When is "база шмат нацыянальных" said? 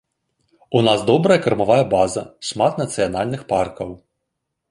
1.91-3.41